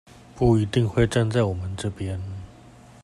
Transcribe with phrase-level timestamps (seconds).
[0.35, 2.19] 不一定會站在我們這邊